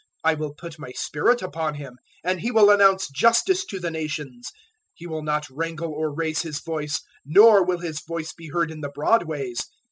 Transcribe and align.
I 0.23 0.33
will 0.33 0.55
put 0.55 0.79
My 0.79 0.91
spirit 0.93 1.43
upon 1.43 1.75
Him, 1.75 1.97
and 2.23 2.41
He 2.41 2.49
will 2.49 2.71
announce 2.71 3.07
justice 3.07 3.63
to 3.65 3.79
the 3.79 3.91
nations. 3.91 4.47
012:019 4.93 4.93
He 4.95 5.05
will 5.05 5.21
not 5.21 5.47
wrangle 5.51 5.93
or 5.93 6.11
raise 6.11 6.41
His 6.41 6.59
voice, 6.59 7.01
nor 7.23 7.63
will 7.63 7.81
His 7.81 8.01
voice 8.03 8.33
be 8.33 8.49
heard 8.49 8.71
in 8.71 8.81
the 8.81 8.89
broadways. 8.89 9.61